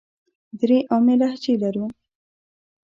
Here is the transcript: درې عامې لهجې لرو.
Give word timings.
درې 0.59 0.77
عامې 0.91 1.15
لهجې 1.21 1.53
لرو. 1.63 1.85